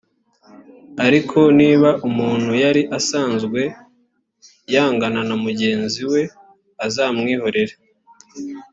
[1.05, 3.61] ariko niba umuntu yari asanzwe
[4.73, 6.21] yangana na mugenzi we
[6.87, 7.73] uzamwihorere,